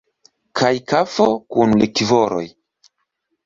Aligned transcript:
Kaj 0.61 0.71
kafo 0.93 1.29
kun 1.57 1.77
likvoroj. 1.85 2.43